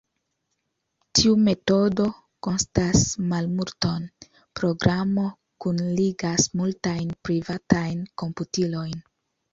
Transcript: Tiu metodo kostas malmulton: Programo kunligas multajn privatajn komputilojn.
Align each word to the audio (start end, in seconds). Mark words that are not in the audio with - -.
Tiu 1.17 1.33
metodo 1.47 2.07
kostas 2.47 3.03
malmulton: 3.33 4.09
Programo 4.61 5.27
kunligas 5.67 6.49
multajn 6.63 7.17
privatajn 7.31 8.05
komputilojn. 8.25 8.99